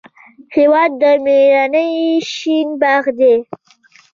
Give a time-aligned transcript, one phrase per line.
[0.55, 1.87] هېواد د میړانې
[2.33, 3.33] شین باغ دی.